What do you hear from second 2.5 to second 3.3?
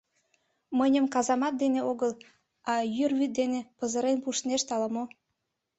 а йӱр